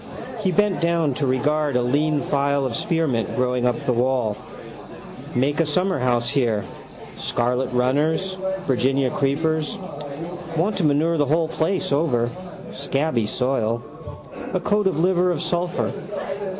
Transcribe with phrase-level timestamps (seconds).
[0.39, 4.35] He bent down to regard a lean file of spearmint growing by the wall.
[5.35, 6.63] Make a summerhouse here.
[7.19, 8.33] Scarlet runners.
[8.61, 9.77] Virginia creepers.
[10.57, 12.31] Want to manure the whole place over,
[12.73, 13.83] scabby soil.
[14.55, 15.91] A coat of liver of sulphur.